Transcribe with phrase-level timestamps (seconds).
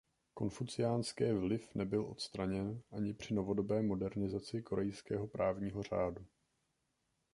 [0.33, 6.25] Konfuciánské vliv nebyl odstraněn ani při novodobé modernizaci korejského právního řádu.